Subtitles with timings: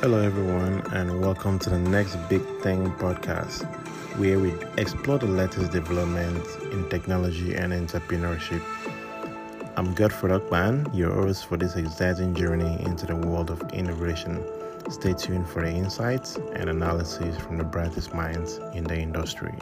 [0.00, 3.64] Hello, everyone, and welcome to the Next Big Thing podcast,
[4.16, 8.62] where we explore the latest developments in technology and entrepreneurship.
[9.76, 14.44] I'm Godfrey Okban, your host for this exciting journey into the world of innovation.
[14.88, 19.58] Stay tuned for the insights and analysis from the brightest minds in the industry.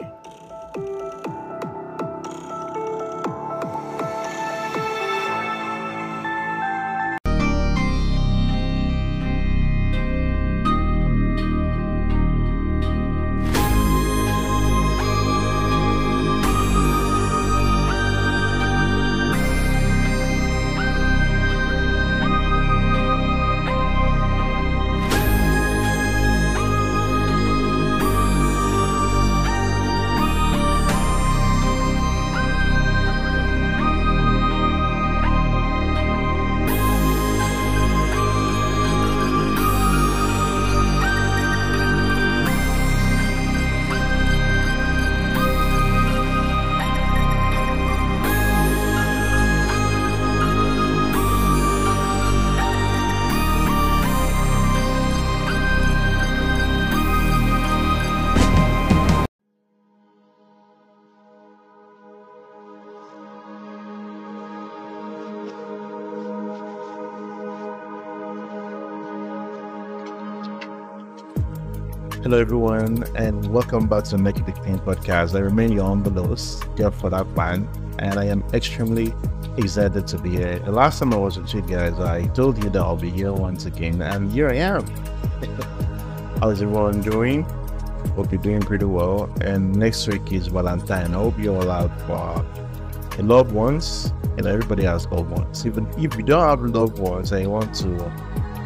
[72.27, 75.33] Hello, everyone, and welcome back to the Make It Clean podcast.
[75.33, 76.61] I remain your humble host,
[76.99, 79.13] for that plan, and I am extremely
[79.55, 80.59] excited to be here.
[80.59, 83.31] The last time I was with you guys, I told you that I'll be here
[83.31, 84.85] once again, and here I am.
[86.41, 87.43] How's everyone doing?
[88.17, 89.33] Hope you're doing pretty well.
[89.39, 91.11] And next week is Valentine.
[91.11, 92.43] I hope you all have uh,
[93.19, 95.65] loved ones, and everybody has loved ones.
[95.65, 98.11] Even if you don't have loved ones and you want to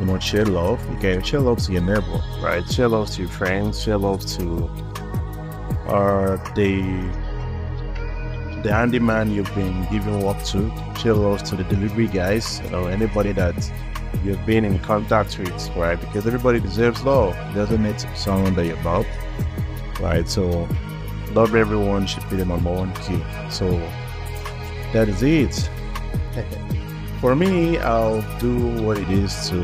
[0.01, 0.81] you know, share love.
[0.91, 2.67] You can share love to your neighbor, right?
[2.69, 4.65] Share love to your friends, share love to
[5.87, 6.81] uh, the
[8.63, 12.85] the handyman you've been giving work to, share love to the delivery guys, you know,
[12.85, 13.71] anybody that
[14.23, 15.99] you've been in contact with, right?
[15.99, 17.33] Because everybody deserves love.
[17.55, 19.07] Doesn't need to be someone that you love,
[19.99, 20.27] right?
[20.27, 20.67] So
[21.33, 23.23] love everyone should be the number one key.
[23.49, 23.67] So
[24.93, 25.69] that is it.
[27.21, 29.55] for me, I'll do what it is to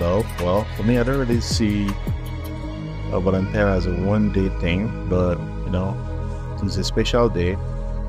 [0.00, 0.26] love.
[0.40, 1.86] Well, for me, I don't really see
[3.12, 5.96] a Valentine as a one day thing, but you know,
[6.60, 7.56] it's a special day,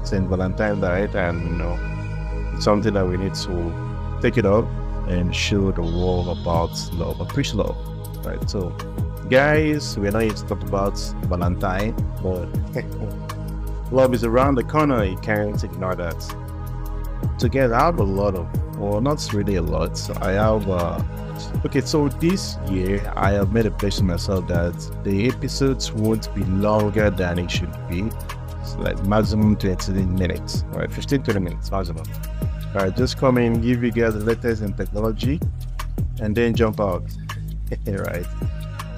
[0.04, 1.78] Saint Valentine Day, and you know,
[2.56, 4.66] it's something that we need to take it up
[5.08, 7.78] and show the world about love, preach love,
[8.26, 8.50] right?
[8.50, 8.70] So,
[9.30, 12.48] guys, we're not here to talk about Valentine, but
[13.92, 15.04] love is around the corner.
[15.04, 16.36] You can't ignore that.
[17.38, 19.98] Together, I have a lot of well, not really a lot.
[19.98, 21.02] So I have, uh,
[21.66, 26.34] okay, so this year I have made a pledge to myself that the episodes won't
[26.36, 28.10] be longer than it should be.
[28.66, 30.92] So like maximum 20 minutes, right?
[30.92, 32.04] 15 20 minutes maximum.
[32.74, 35.40] All right, just come in, give you guys the latest in technology,
[36.20, 37.04] and then jump out.
[37.88, 38.26] right.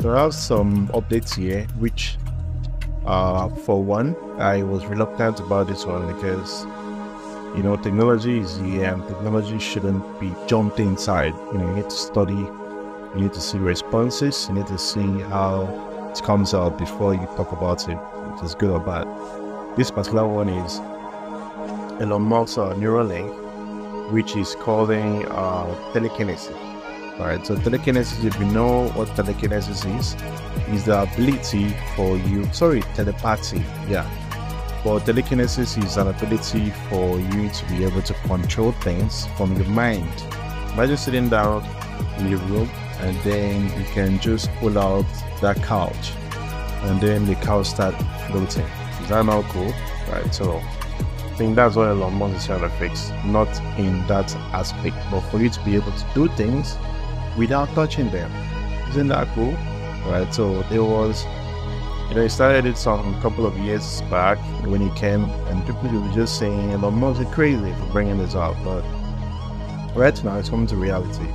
[0.01, 2.17] So I have some updates here, which,
[3.05, 6.65] uh, for one, I was reluctant about this one because
[7.57, 11.33] you know, technology is here and technology shouldn't be jumped inside.
[11.51, 15.21] You know, you need to study, you need to see responses, you need to see
[15.21, 15.63] how
[16.11, 17.97] it comes out before you talk about it,
[18.35, 19.07] if it's good or bad.
[19.75, 20.77] This particular one is
[21.99, 26.55] Elon Musk's uh, Neuralink, which is calling uh, telekinesis.
[27.19, 30.15] Alright, so telekinesis, if you know what telekinesis is,
[30.67, 34.07] is the ability for you, sorry, telepathy, yeah,
[34.87, 39.65] but telekinesis is an ability for you to be able to control things from your
[39.65, 40.09] mind.
[40.77, 41.65] Just sitting down
[42.19, 42.69] in your room
[43.01, 45.05] and then you can just pull out
[45.41, 46.13] that couch
[46.83, 47.95] and then the couch start
[48.27, 48.65] floating.
[49.01, 49.73] Is that not cool?
[50.09, 53.11] Right, so I think that's what Elon Musk is trying to fix.
[53.25, 56.77] Not in that aspect, but for you to be able to do things
[57.37, 58.31] without touching them.
[58.91, 59.51] Isn't that cool?
[60.09, 61.25] Right, so there was
[62.09, 65.89] you know, he started it some couple of years back when he came, and people
[65.89, 68.55] were just saying, Elon Musk is crazy for bringing this out.
[68.63, 68.81] But
[69.93, 71.27] right now, it's coming to reality.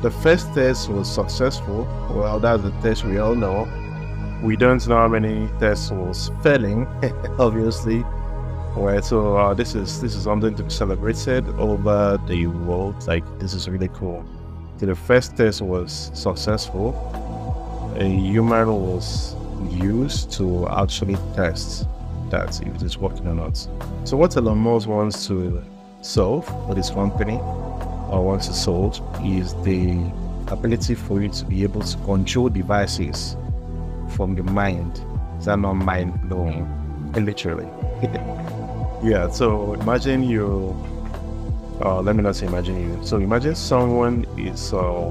[0.00, 1.84] The first test was successful.
[2.10, 3.68] Well, that's the test we all know.
[4.42, 6.86] We don't know how many tests was failing,
[7.38, 8.02] obviously.
[8.76, 13.06] Right, so uh, this is this is something to be celebrated over the world.
[13.06, 14.24] Like this is really cool.
[14.78, 16.92] So the first test was successful.
[17.96, 19.36] A human was
[19.70, 21.86] use to actually test
[22.30, 23.56] that if it's working or not.
[24.04, 25.62] So what Elon Musk wants to
[26.02, 27.38] solve for this company
[28.10, 30.10] or wants to solve is the
[30.48, 33.36] ability for you to be able to control devices
[34.10, 35.04] from your mind.
[35.38, 36.68] Is that not mind blowing?
[37.12, 37.68] Literally.
[39.02, 40.74] yeah, so imagine you,
[41.84, 43.04] uh, let me not say imagine you.
[43.04, 45.10] So imagine someone is uh,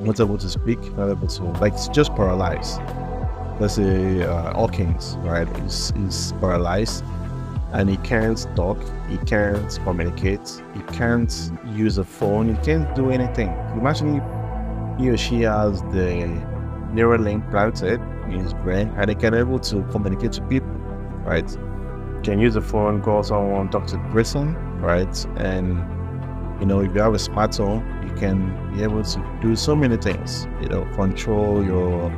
[0.00, 2.80] not able to speak, not able to, like, just paralyzed.
[3.60, 7.04] Let's say uh, Hawkins, right, is, is paralyzed
[7.72, 8.78] and he can't talk,
[9.08, 13.48] he can't communicate, he can't use a phone, he can't do anything.
[13.72, 14.22] Imagine
[14.98, 16.40] he or she has the
[16.92, 20.68] Neuralink planted in his brain and he can able to communicate to people,
[21.24, 21.48] right?
[22.22, 25.26] Can use a phone, call someone, talk to the person, right?
[25.36, 25.78] And
[26.60, 29.96] you know, if you have a smartphone, you can be able to do so many
[29.96, 30.46] things.
[30.60, 32.10] You know, control your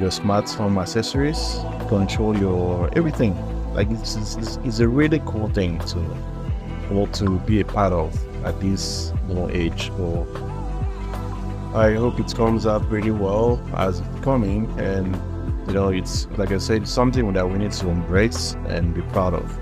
[0.00, 1.58] your smartphone accessories,
[1.88, 3.36] control your everything
[3.74, 5.98] like it's, it's, it's a really cool thing to
[6.90, 8.12] want to be a part of
[8.44, 9.88] at this you know age.
[9.96, 10.26] So
[11.74, 15.14] I hope it comes up really well as it's coming, and
[15.68, 19.34] you know it's like I said, something that we need to embrace and be proud
[19.34, 19.56] of.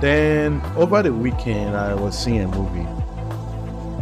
[0.00, 2.86] Then over the weekend, I was seeing a movie,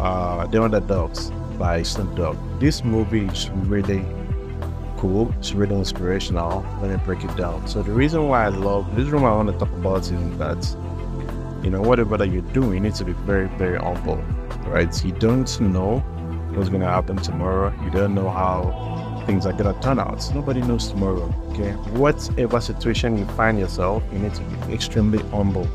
[0.00, 2.36] uh, The Underdogs by Snoop Dogg.
[2.60, 4.04] This movie is really
[5.02, 5.34] cool.
[5.40, 6.64] It's really inspirational.
[6.80, 7.66] Let me break it down.
[7.66, 10.76] So the reason why I love this room I want to talk about is that
[11.64, 14.22] you know whatever that you're doing, you need to be very very humble,
[14.66, 15.04] right?
[15.04, 15.98] You don't know
[16.54, 17.74] what's gonna happen tomorrow.
[17.82, 20.22] You don't know how things are gonna turn out.
[20.36, 21.34] Nobody knows tomorrow.
[21.50, 25.66] Okay, whatever situation you find yourself, you need to be extremely humble.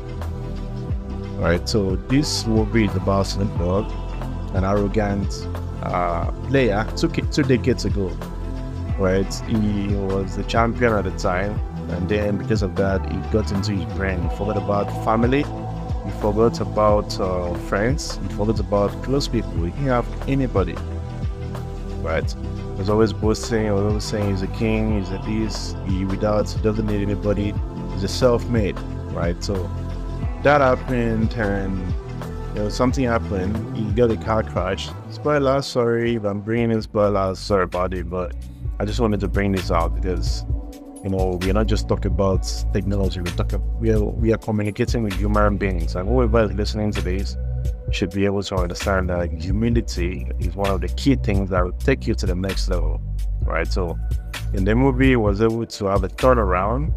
[1.36, 1.68] Right.
[1.68, 3.92] So this movie is about Snoop Dogg,
[4.54, 5.46] an arrogant
[5.82, 8.10] uh, player two, two decades ago
[8.98, 9.32] right?
[9.46, 11.58] He was the champion at the time,
[11.90, 14.20] and then because of that, he got into his brain.
[14.22, 15.44] He forgot about family,
[16.04, 19.52] he forgot about uh, friends, he forgot about close people.
[19.64, 20.76] He didn't have anybody,
[22.02, 22.30] right?
[22.30, 26.04] He was always boasting, he was always saying he's a king, he's a this, he
[26.04, 27.54] without, doesn't need anybody,
[27.92, 28.78] he's a self-made,
[29.12, 29.42] right?
[29.42, 29.54] So
[30.42, 31.78] that happened, and
[32.54, 33.76] you know, something happened.
[33.76, 34.88] He got a car crash.
[35.10, 38.34] Spoiler, sorry if I'm bringing in spoilers, sorry about it, but
[38.80, 40.44] I just wanted to bring this out because
[41.02, 42.42] you know we're not just talking about
[42.72, 43.20] technology.
[43.20, 47.36] We're we are we are communicating with human beings, and whoever is listening to this
[47.90, 51.72] should be able to understand that humility is one of the key things that will
[51.72, 53.00] take you to the next level,
[53.42, 53.66] right?
[53.66, 53.98] So,
[54.54, 56.94] in the movie, was able to have a turnaround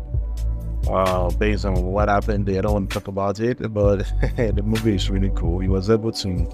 [0.87, 2.45] uh, based on what happened.
[2.45, 3.97] They don't want to talk about it, but
[4.37, 5.57] the movie is really cool.
[5.57, 6.47] He was able to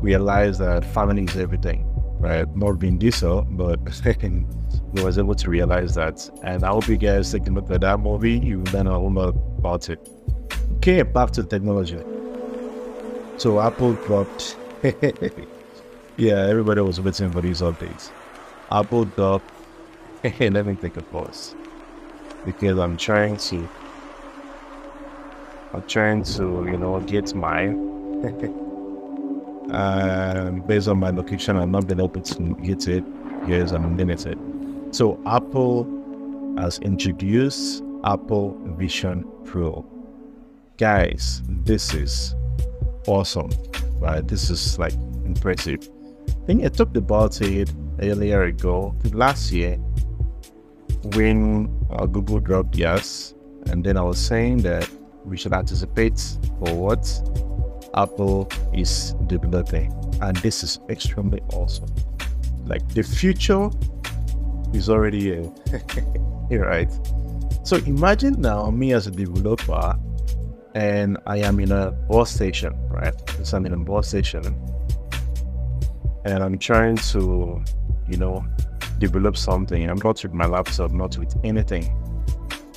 [0.00, 1.93] realize that family is everything
[2.24, 2.56] right?
[2.56, 3.78] Not Vin Diesel, but
[4.94, 6.28] he was able to realize that.
[6.42, 8.38] And I hope you guys take a look at that movie.
[8.38, 9.28] You learn a lot
[9.58, 10.08] about it.
[10.76, 12.00] Okay, back to technology.
[13.36, 14.56] So Apple dropped.
[16.16, 18.10] yeah, everybody was waiting for these updates.
[18.72, 19.50] Apple dropped.
[20.40, 21.54] Let me take a pause
[22.46, 23.68] because I'm trying to.
[25.74, 28.62] I'm trying to, you know, get mine.
[29.70, 33.04] And based on my location, I've not been able to get it.
[33.46, 34.38] Here's unlimited.
[34.90, 35.84] So Apple
[36.58, 39.84] has introduced Apple Vision Pro.
[40.76, 42.34] Guys, this is
[43.06, 43.50] awesome,
[43.98, 44.26] right?
[44.26, 44.94] This is like
[45.24, 45.88] impressive.
[46.28, 49.76] I think I talked about it earlier ago, last year,
[51.14, 53.34] when uh, Google dropped yes,
[53.66, 54.88] and then I was saying that
[55.24, 56.18] we should anticipate
[56.58, 57.04] for what
[57.96, 59.92] Apple is developing.
[60.20, 61.92] And this is extremely awesome.
[62.66, 63.70] Like the future
[64.72, 65.52] is already here.
[66.64, 66.90] right?
[67.62, 69.98] So imagine now me as a developer
[70.74, 73.14] and I am in a bus station, right?
[73.42, 74.44] So I'm in a bus station
[76.24, 77.62] and I'm trying to,
[78.08, 78.44] you know,
[78.98, 79.88] develop something.
[79.88, 81.96] I'm not with my laptop, not with anything.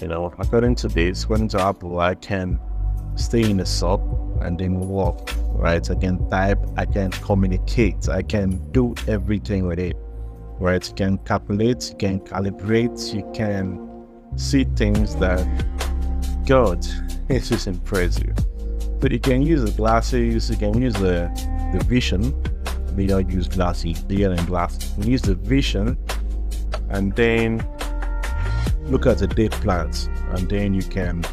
[0.02, 2.60] You know, according to this, according to Apple, I can
[3.16, 4.07] stay in a sub
[4.42, 5.90] and then walk, right?
[5.90, 9.96] I can type, I can communicate, I can do everything with it,
[10.60, 10.88] right?
[10.88, 15.46] You can calculate, you can calibrate, you can see things that,
[16.46, 16.86] God,
[17.30, 18.36] it's just impressive.
[19.00, 21.30] But you can use the glasses, you can use the,
[21.74, 22.34] the vision.
[22.96, 24.92] We don't use glasses, bigger than glasses.
[24.98, 25.98] You use the vision
[26.90, 27.58] and then
[28.86, 31.24] look at the date plans and then you can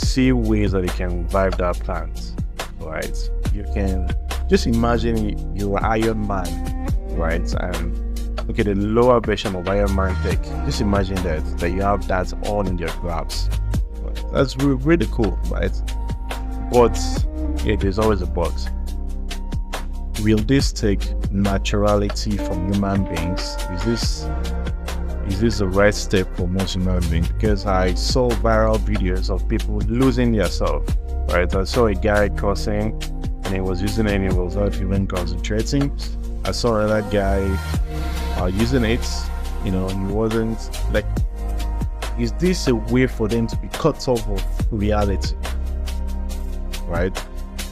[0.00, 2.34] see ways that you can revive that plant,
[2.80, 3.30] right?
[3.54, 4.10] You can
[4.48, 7.54] just imagine you're Iron Man, right?
[7.54, 10.42] And okay, the lower version of Iron Man tech.
[10.66, 13.52] Just imagine that that you have that all in your grasp.
[14.32, 15.72] That's really, really cool, right?
[16.72, 16.98] But
[17.64, 18.54] yeah, there's always a but.
[20.22, 21.00] will this take
[21.32, 23.56] naturality from human beings?
[23.72, 24.24] Is this
[25.30, 27.28] is this the right step for most human beings?
[27.28, 30.92] Because I saw viral videos of people losing themselves.
[31.28, 33.00] Right, I saw a guy crossing
[33.44, 35.96] and he was using it and he was not even concentrating.
[36.44, 37.40] I saw another guy
[38.40, 39.06] uh, using it,
[39.64, 40.58] you know, he wasn't
[40.92, 41.06] like.
[42.18, 45.36] Is this a way for them to be cut off of reality?
[46.86, 47.16] Right?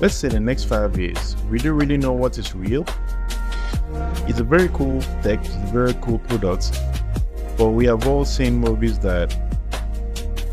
[0.01, 2.85] let's say the next five years, we don't really know what is real.
[4.29, 6.81] It's a very cool tech, it's a very cool product,
[7.59, 9.37] but we have all seen movies that,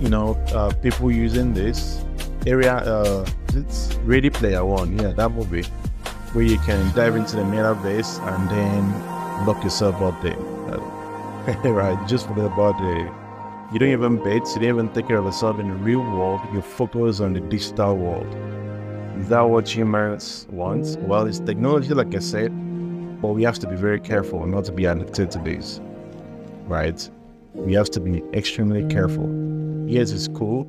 [0.01, 2.03] you know, uh, people using this
[2.47, 5.63] area, uh, it's Ready Player One, yeah, that movie,
[6.33, 10.35] where you can dive into the metaverse and then lock yourself up there.
[11.63, 13.25] right, just forget about the
[13.71, 16.39] you don't even bet, you don't even take care of yourself in the real world,
[16.53, 18.27] you focus on the digital world.
[19.19, 20.99] Is that what humans want?
[21.01, 22.49] Well, it's technology, like I said,
[23.21, 25.81] but we have to be very careful not to be addicted to this,
[26.67, 27.09] right?
[27.53, 29.29] We have to be extremely careful.
[29.87, 30.67] Yes, it's cool.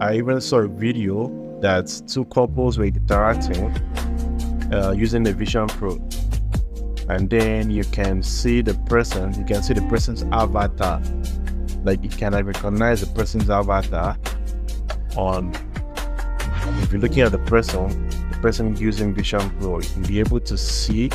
[0.00, 1.28] I even saw a video
[1.60, 3.70] that two couples were interacting
[4.72, 5.96] uh, using the Vision Pro.
[7.08, 11.02] And then you can see the person, you can see the person's avatar.
[11.84, 14.16] Like you can recognize the person's avatar
[15.16, 15.52] on
[16.80, 20.40] if you're looking at the person, the person using Vision Pro, you can be able
[20.40, 21.10] to see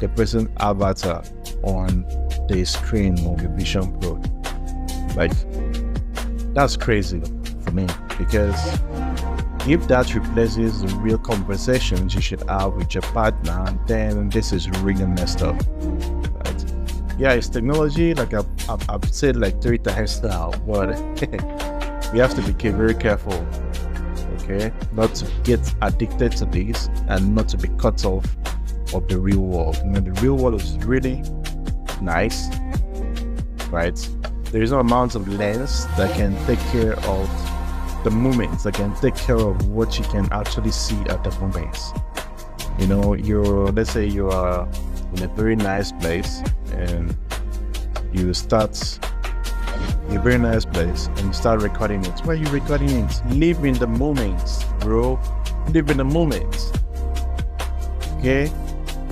[0.00, 1.22] the person's avatar
[1.62, 2.04] on
[2.52, 4.20] the screen of your Vision Pro.
[5.16, 5.32] Like,
[6.54, 7.20] that's crazy
[7.64, 7.86] for me
[8.18, 8.60] because
[9.66, 14.68] if that replaces the real conversations you should have with your partner, then this is
[14.80, 15.60] really messed up.
[17.18, 20.98] Yeah, it's technology, like I've, I've, I've said like three times now, but
[22.12, 23.46] we have to be very careful
[24.42, 24.72] okay?
[24.92, 28.26] Not to get addicted to this and not to be cut off
[28.94, 29.76] of the real world.
[29.84, 31.22] You know, the real world is really
[32.02, 32.48] nice,
[33.70, 33.96] right?
[34.50, 38.94] There is no amount of lens that can take care of the moments, that can
[38.96, 41.92] take care of what you can actually see at the moments.
[42.78, 44.68] You know, you're, let's say you are
[45.14, 46.42] in a very nice place
[46.72, 47.16] and
[48.12, 48.98] you start
[50.08, 52.20] a very nice place and you start recording it.
[52.20, 53.22] Why are you recording it?
[53.30, 55.18] Live in the moment, bro.
[55.70, 56.72] Live in the moment.
[58.18, 58.50] Okay?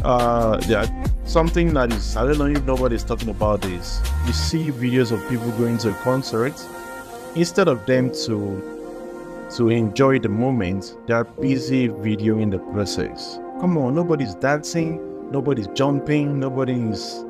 [0.05, 0.87] Uh yeah,
[1.31, 4.01] something that is I don't know if nobody's talking about this.
[4.27, 6.55] You see videos of people going to a concert.
[7.37, 13.39] Instead of them to to enjoy the moment, they are busy videoing the process.
[13.61, 17.25] Come on, nobody's dancing, nobody's jumping, nobody's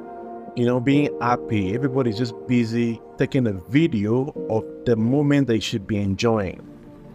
[0.56, 1.74] you know, being happy.
[1.74, 6.60] Everybody's just busy taking a video of the moment they should be enjoying,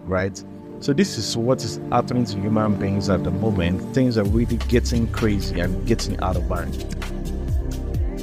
[0.05, 0.41] right?
[0.79, 3.81] So this is what is happening to human beings at the moment.
[3.93, 6.95] Things are really getting crazy and getting out of hand.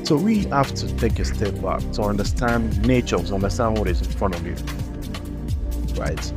[0.06, 4.00] So we have to take a step back to understand nature, to understand what is
[4.00, 4.54] in front of you,
[6.00, 6.32] right?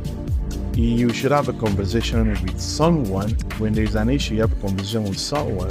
[0.74, 4.34] You should have a conversation with someone when there's an issue.
[4.34, 5.70] You have a conversation with someone.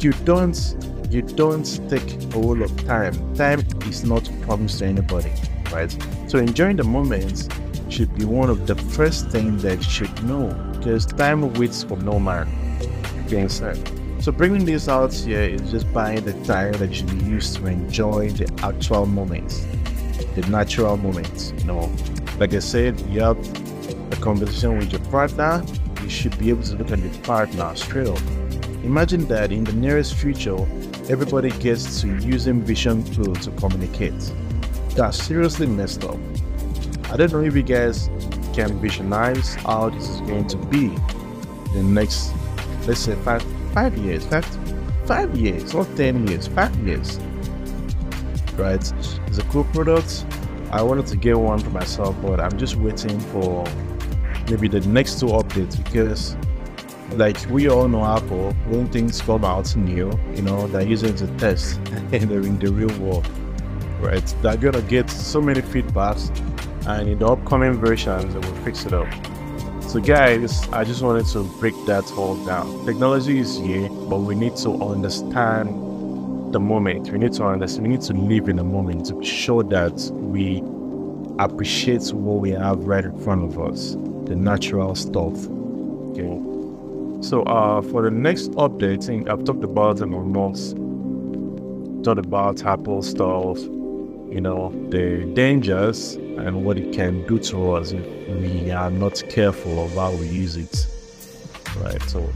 [0.00, 0.56] You don't
[1.10, 3.34] you don't take a whole of time.
[3.34, 5.32] Time is not promised to anybody,
[5.72, 5.96] right?
[6.28, 7.48] So enjoying the moments
[7.88, 11.96] should be one of the first things that you should know because time waits for
[11.98, 12.48] no man,
[13.28, 13.76] being said.
[14.20, 18.30] So bringing this out here is just buying the time that you use to enjoy
[18.30, 19.66] the actual moments,
[20.34, 21.52] the natural moments.
[21.58, 21.92] You know,
[22.38, 23.38] like I said, you have
[24.12, 25.64] a conversation with your partner,
[26.02, 28.20] you should be able to look at your partner straight up.
[28.84, 30.58] Imagine that in the nearest future,
[31.08, 34.32] everybody gets to using Vision Pro to communicate.
[34.90, 36.18] That's seriously messed up.
[37.10, 38.10] I don't know if you guys
[38.52, 40.88] can visualize how this is going to be
[41.72, 42.32] the next,
[42.86, 44.44] let's say five five years, five
[45.06, 47.18] five years, not ten years, five years.
[48.56, 48.92] Right?
[49.26, 50.24] It's a cool product.
[50.70, 53.64] I wanted to get one for myself, but I'm just waiting for
[54.50, 56.36] maybe the next two updates because
[57.12, 61.16] like we all know Apple, when things come out new, you know, they're using it
[61.18, 63.26] to test they're in the real world,
[64.00, 64.34] right?
[64.42, 66.30] They're gonna get so many feedbacks,
[66.88, 69.06] and in the upcoming versions, they will fix it up.
[69.82, 72.86] So, guys, I just wanted to break that all down.
[72.86, 75.68] Technology is here, but we need to understand
[76.52, 77.10] the moment.
[77.10, 77.86] We need to understand.
[77.86, 80.62] We need to live in the moment to show that we
[81.38, 83.92] appreciate what we have right in front of us,
[84.24, 85.46] the natural stuff.
[86.10, 86.42] Okay.
[87.20, 90.76] So uh, for the next updating, I've talked about them almost
[92.04, 93.58] talked about Apple stuff,
[94.30, 99.22] you know, the dangers and what it can do to us if we are not
[99.28, 100.86] careful of how we use it.
[101.80, 102.02] Right.
[102.02, 102.28] So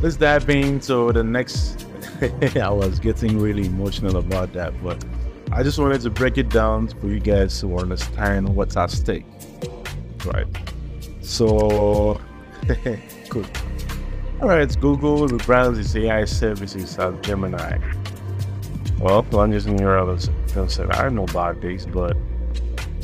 [0.00, 1.86] let's dive into the next.
[2.60, 5.02] I was getting really emotional about that, but
[5.52, 9.24] I just wanted to break it down for you guys to understand what's at stake.
[10.24, 10.46] Right.
[11.22, 12.20] So,
[13.28, 13.48] good.
[14.42, 17.78] All right, Google rebrands its AI services as Gemini.
[18.98, 19.76] Well, just in
[20.54, 22.16] know about this, but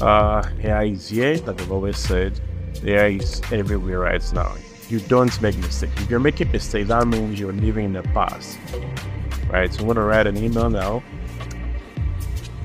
[0.00, 2.38] uh, AI is here, like I've always said.
[2.85, 4.55] AI is everywhere right now.
[4.88, 5.93] You don't make mistakes.
[6.03, 8.59] If you're making mistakes, that means you're living in the past.
[9.50, 9.73] Right?
[9.73, 11.03] So I'm gonna write an email now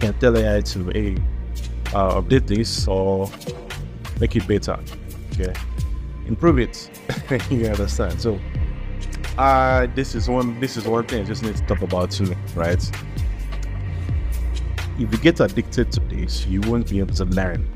[0.02, 1.16] and tell AI to hey,
[1.94, 3.30] uh, update this or
[4.20, 4.78] make it better.
[5.34, 5.54] Okay.
[6.28, 6.90] Improve it.
[7.50, 8.22] you understand?
[8.22, 8.40] So
[9.38, 12.36] uh this is one this is one thing I just need to talk about too,
[12.54, 12.84] right?
[15.00, 17.68] If you get addicted to this, you won't be able to learn.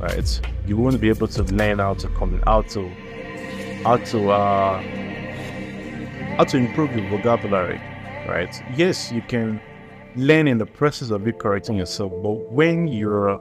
[0.00, 0.40] Right?
[0.66, 2.88] You won't be able to learn how to come how to
[3.84, 4.82] how to uh
[6.36, 7.80] how to improve your vocabulary.
[8.28, 8.54] Right?
[8.76, 9.60] Yes, you can
[10.16, 13.40] learn in the process of it correcting yourself, but when you're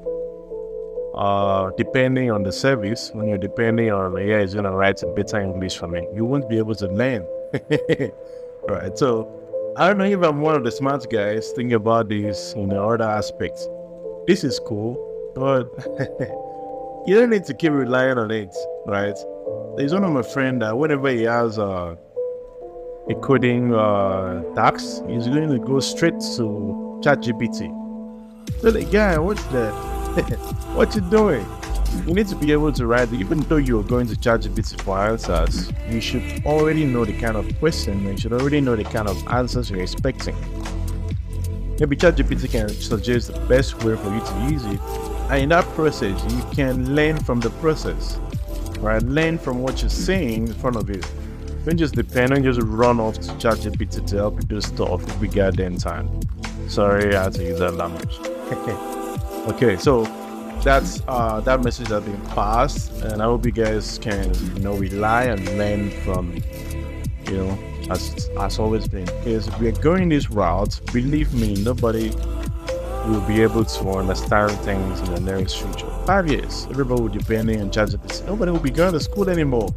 [1.17, 5.77] uh, depending on the service, when you're depending on yeah, is gonna write better English
[5.77, 7.25] for me, you won't be able to learn.
[8.69, 8.97] right.
[8.97, 9.36] So
[9.79, 12.81] I don't know if I'm one of the smart guys thinking about this in the
[12.81, 13.67] other aspects.
[14.25, 14.95] This is cool,
[15.35, 15.69] but
[17.05, 18.55] you don't need to keep relying on it,
[18.87, 19.15] right?
[19.75, 21.95] There's one of my friend that whenever he has a
[23.21, 27.69] coding uh, task, he's going to go straight to ChatGPT.
[28.61, 29.73] So the guy, what's that?
[30.73, 31.45] what you doing?
[32.05, 35.71] You need to be able to write, even though you're going to ChatGPT for answers,
[35.89, 39.07] you should already know the kind of question, and you should already know the kind
[39.07, 40.35] of answers you're expecting.
[41.79, 44.79] Maybe ChatGPT can suggest the best way for you to use it,
[45.29, 48.17] and in that process, you can learn from the process,
[48.79, 49.01] right?
[49.03, 51.01] Learn from what you're seeing in front of you.
[51.65, 55.19] Don't just depend on just run off to ChatGPT to help you do stuff if
[55.19, 56.09] we get in time.
[56.69, 58.19] Sorry, I had to use that language.
[58.51, 58.93] Okay.
[59.47, 60.03] Okay, so
[60.63, 64.75] that's uh, that message has been passed, and I hope you guys can you know
[64.75, 66.35] rely and learn from
[67.25, 67.57] you know
[67.89, 69.07] as as always been.
[69.25, 72.09] If we're going this route, believe me, nobody
[73.07, 75.89] will be able to understand things in the nearest future.
[76.05, 78.25] Five years, everybody will be depending on ChatGPT.
[78.25, 79.69] Nobody will be going to school anymore.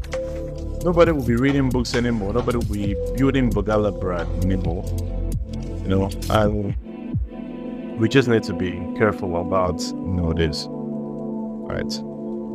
[0.82, 2.32] Nobody will be reading books anymore.
[2.32, 4.84] Nobody will be building vocabulary anymore.
[5.82, 6.74] You know, and
[8.00, 10.32] we just need to be careful about you know.
[11.68, 11.92] Right.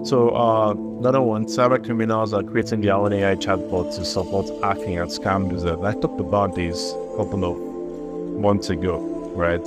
[0.07, 4.97] So uh, another one, cyber criminals are creating their own AI chatbot to support hacking
[4.97, 5.79] and scam users.
[5.81, 8.97] I talked about this a couple of months ago,
[9.35, 9.65] right?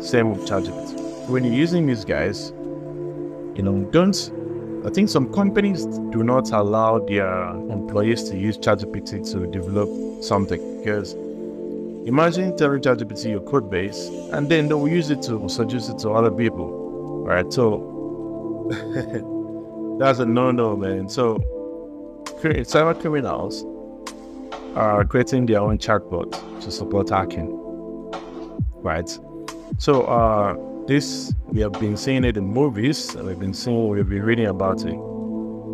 [0.00, 1.28] Same with ChatGPT.
[1.28, 2.50] When you're using these guys,
[3.56, 4.16] you know, don't.
[4.86, 10.78] I think some companies do not allow their employees to use ChatGPT to develop something
[10.78, 11.14] because
[12.06, 15.98] imagine telling ChatGPT your code base and then they will use it to suggest it
[16.00, 17.52] to other people, right?
[17.52, 18.68] So
[19.98, 21.08] that's a no-no, man.
[21.08, 21.38] So
[22.42, 23.64] cyber criminals
[24.74, 27.50] are creating their own chatbot to support hacking,
[28.82, 29.08] right?
[29.78, 34.22] So uh, this we have been seeing it in movies, we've been seeing, we've been
[34.22, 34.98] reading about it.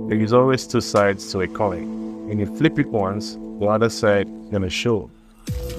[0.08, 2.28] There is always two sides to a coin.
[2.30, 5.10] And you flip it once, the other side is gonna show,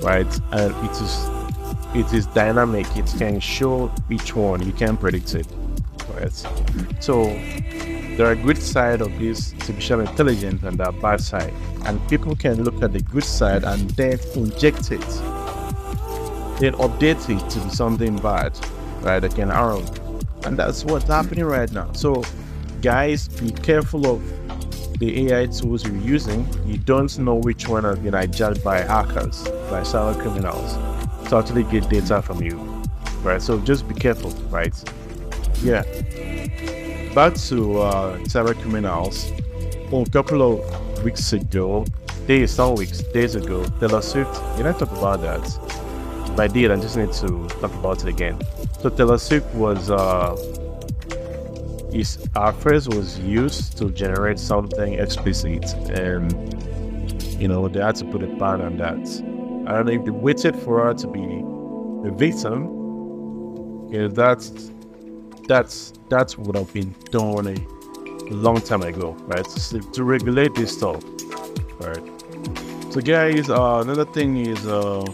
[0.02, 0.40] right?
[0.52, 1.30] And it is
[1.96, 2.88] it is dynamic.
[2.96, 4.66] It can show each one.
[4.66, 5.48] You can predict it
[6.14, 6.34] right?
[7.00, 7.26] So
[8.18, 11.54] there are good side of this artificial intelligence and there are bad side,
[11.86, 15.08] and people can look at the good side and then inject it,
[16.60, 18.58] then update it to be something bad,
[19.02, 19.20] right?
[19.20, 19.86] That can harm,
[20.44, 21.92] and that's what's happening right now.
[21.94, 22.24] So,
[22.82, 24.49] guys, be careful of
[25.00, 26.48] the AI tools you're using.
[26.66, 30.74] You don't know which one has been hijacked by hackers, by cyber criminals,
[31.30, 32.58] to actually get data from you,
[33.24, 33.42] right?
[33.42, 34.74] So just be careful, right?
[35.62, 35.84] Yeah.
[37.16, 39.32] Back to uh, cyber criminals.
[39.90, 41.86] Well, a couple of weeks ago,
[42.28, 45.44] days, some weeks, days ago, Taylor Swift, you know, talk about that.
[46.32, 48.38] If I did, I just need to talk about it again.
[48.82, 50.36] So Taylor Swift was, uh,
[51.94, 52.18] is,
[52.60, 56.32] phrase was used to generate something explicit, and
[57.40, 58.98] you know, they had to put a ban on that.
[58.98, 61.44] And if they waited for her to be
[62.08, 62.80] a victim,
[63.88, 64.72] because that's
[65.48, 69.46] that's that's what I've been doing a long time ago, right?
[69.46, 71.04] To, to regulate this stuff,
[71.80, 72.04] right?
[72.92, 75.06] So, guys, uh, another thing is, uh,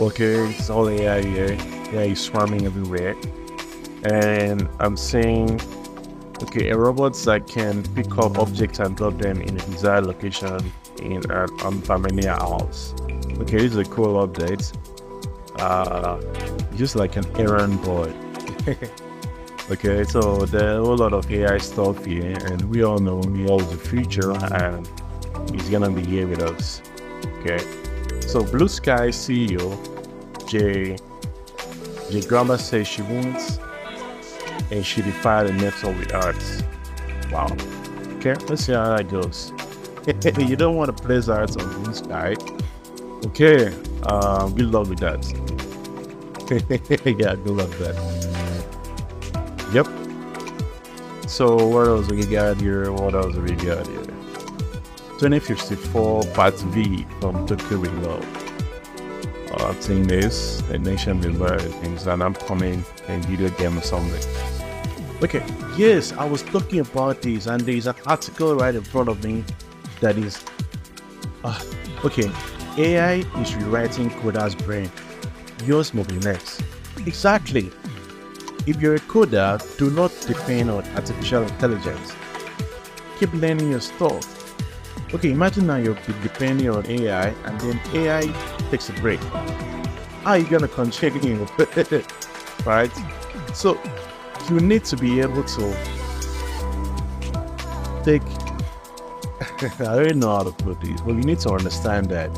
[0.00, 1.71] okay, it's all AI here.
[1.92, 3.14] AI is swarming everywhere,
[4.04, 5.60] and I'm seeing
[6.42, 10.58] Okay, a robot that can pick up objects and drop them in a desired location
[11.00, 12.94] in an unfamiliar house.
[13.38, 14.72] Okay, this is a cool update.
[15.60, 16.20] Uh,
[16.74, 18.12] just like an errand boy.
[19.70, 23.54] okay, so there are a lot of AI stuff here, and we all know AI
[23.54, 24.88] is the future, and
[25.54, 26.82] it's gonna be here with us.
[27.38, 27.58] Okay,
[28.20, 29.70] so Bluesky CEO
[30.48, 30.96] Jay
[32.12, 33.58] Jay Graber says she wants
[34.70, 36.62] and she defied the metal with arts.
[37.30, 37.56] Wow.
[38.16, 39.50] Okay, let's see how that goes.
[40.38, 42.36] you don't want to place arts on this Sky.
[43.24, 43.68] Okay,
[44.02, 45.24] um, good luck with that.
[47.18, 47.96] yeah, good luck with that.
[49.72, 51.30] Yep.
[51.30, 52.92] So what else we got here?
[52.92, 54.04] What else we got here?
[55.18, 58.41] 2054 Part V from Tokyo Reload.
[59.64, 64.22] I've seen this, a nation builder things, and I'm coming in video game or something.
[65.22, 65.44] Okay,
[65.76, 69.44] yes, I was talking about this, and there's an article right in front of me
[70.00, 70.44] that is.
[71.44, 71.60] Uh,
[72.04, 72.30] okay,
[72.76, 74.90] AI is rewriting coder's brain.
[75.64, 76.62] Yours will be next.
[77.06, 77.70] Exactly.
[78.66, 82.12] If you're a coder, do not depend on artificial intelligence.
[83.18, 84.28] Keep learning your stuff.
[85.14, 88.22] Okay, imagine now you're depending on AI and then AI
[88.72, 89.20] takes a break.
[90.24, 91.46] How are you gonna continue?
[92.64, 92.90] right?
[93.52, 93.78] So
[94.48, 95.76] you need to be able to
[98.02, 98.22] take
[99.78, 102.30] I don't know how to put this, but you need to understand that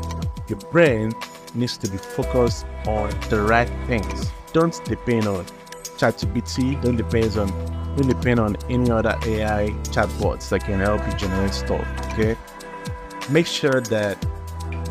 [0.49, 1.13] your brain
[1.53, 4.29] needs to be focused on the right things.
[4.51, 5.45] Don't depend on
[5.97, 7.47] ChatGPT, don't depend on
[7.95, 11.87] don't depend on any other AI chatbots that can help you generate stuff.
[12.11, 12.35] Okay?
[13.29, 14.17] Make sure that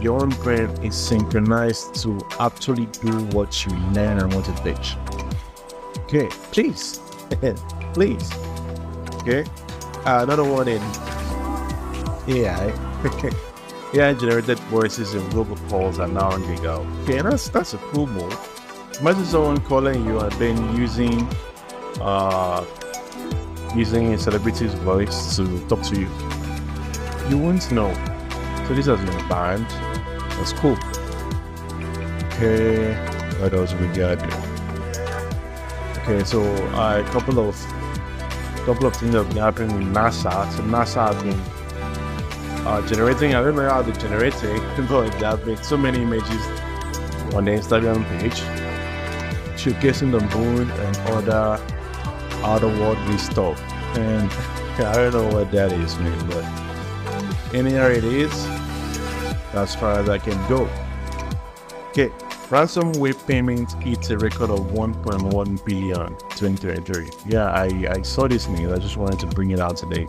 [0.04, 4.96] your own brain is synchronized to actually do what you learn and want to teach.
[6.00, 7.00] Okay, please
[7.94, 8.30] please.
[9.22, 9.44] Okay.
[10.04, 10.82] Uh, another one in
[12.28, 12.68] AI.
[13.94, 16.86] AI generated voices and robocalls are now on the go.
[17.04, 18.36] Okay, that's that's a cool move.
[19.00, 21.26] Imagine someone calling you and then using
[22.02, 22.62] uh
[23.74, 26.08] using a celebrity's voice to talk to you.
[27.30, 27.92] You won't know.
[28.68, 29.93] So this has been banned.
[30.36, 30.78] That's cool.
[32.24, 32.94] Okay,
[33.40, 34.18] what else we got?
[35.98, 36.42] Okay, so
[36.74, 37.56] uh, a couple of
[38.66, 40.50] couple of things have been happening with NASA.
[40.52, 41.38] So NASA has been
[42.66, 43.34] uh, generating.
[43.34, 46.44] I don't know how they generate it, but they have made so many images
[47.34, 48.40] on the Instagram page,
[49.56, 51.60] showcasing the moon and other
[52.42, 53.60] outer worldly stuff.
[53.96, 54.30] And
[54.84, 56.28] I don't know what that is, man.
[56.28, 58.32] But anyhow, it is
[59.54, 60.68] as far as I can go.
[61.90, 62.10] Okay,
[62.48, 67.08] Ransomware payments hit a record of 1.1 billion 2023.
[67.26, 68.70] Yeah, I, I saw this news.
[68.70, 70.06] I just wanted to bring it out today.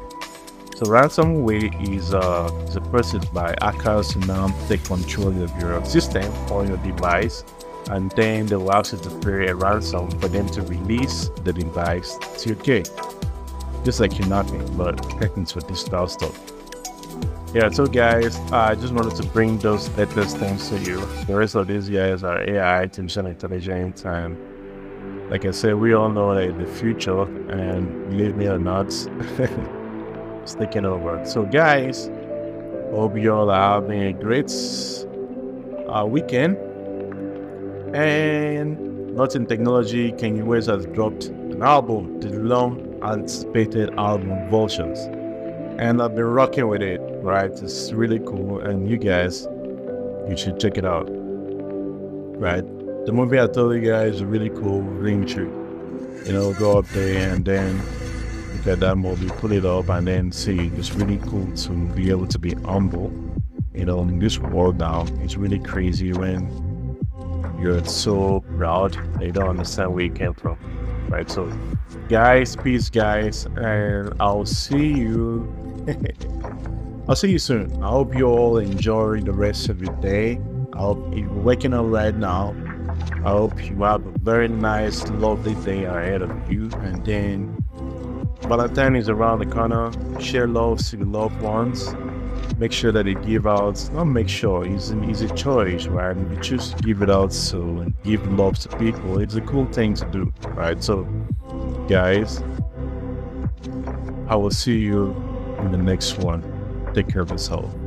[0.75, 6.29] So ransomware is, uh, is a by hackers to now take control of your system
[6.51, 7.45] or your device,
[7.89, 11.53] and then they will ask you to pay a ransom for them to release the
[11.53, 12.83] device to your key.
[13.85, 14.99] Just like kidnapping, but
[15.37, 16.54] it's for digital stuff
[17.55, 20.99] yeah so guys i just wanted to bring those latest things to you.
[21.25, 24.37] The rest of these guys are ai artificial intelligence and
[25.31, 28.87] like i said we all know that the future and believe me or not
[30.45, 31.25] it's taking over.
[31.25, 32.11] So guys
[32.91, 34.51] hope you all are having a great
[35.89, 36.57] uh, weekend.
[37.95, 44.99] And not in Technology Kanye West has dropped an album the long anticipated album Vultures
[45.77, 47.49] and I've been rocking with it, right?
[47.49, 49.47] It's really cool, and you guys,
[50.29, 52.63] you should check it out, right?
[53.05, 56.21] The movie I told you guys is really cool, really intriguing.
[56.25, 57.81] You know, go up there and then
[58.57, 60.71] look at that movie, pull it up, and then see.
[60.75, 63.11] It's really cool to be able to be humble.
[63.73, 66.47] You know, in this world now, it's really crazy when
[67.59, 70.57] you're so proud they don't understand where you came from,
[71.09, 71.29] right?
[71.29, 71.51] So,
[72.07, 75.51] guys, peace, guys, and I'll see you
[77.07, 77.71] I'll see you soon.
[77.83, 80.41] I hope you all enjoy the rest of your day.
[80.73, 82.55] I hope you're waking up right now.
[83.23, 86.71] I hope you have a very nice, lovely day ahead of you.
[86.81, 87.55] And then
[88.47, 89.91] Valentine is around the corner.
[90.19, 91.93] Share love to your loved ones.
[92.57, 96.17] Make sure that you give out, not make sure, it's, an, a choice, right?
[96.17, 99.19] You choose to give it out so and give love to people.
[99.19, 100.83] It's a cool thing to do, right?
[100.83, 101.03] So,
[101.87, 102.41] guys,
[104.27, 105.11] I will see you
[105.59, 106.54] in the next one.
[106.95, 107.73] Take care of yourself.
[107.73, 107.84] Bye.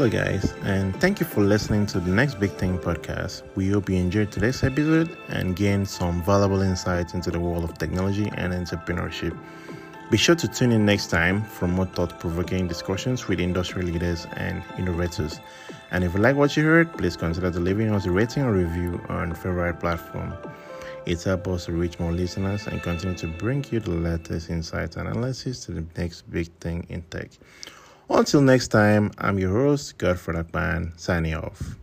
[0.00, 3.42] Hello, guys, and thank you for listening to the Next Big Thing podcast.
[3.54, 7.76] We hope you enjoyed today's episode and gained some valuable insights into the world of
[7.76, 9.36] technology and entrepreneurship.
[10.10, 14.26] Be sure to tune in next time for more thought provoking discussions with industry leaders
[14.38, 15.38] and innovators.
[15.90, 18.98] And if you like what you heard, please consider leaving us a rating or review
[19.10, 20.32] on favorite platform.
[21.04, 24.96] It helps us to reach more listeners and continue to bring you the latest insights
[24.96, 27.32] and analysis to the next big thing in tech.
[28.12, 31.76] Until next time, I'm your host, Godfrey Akban, signing off.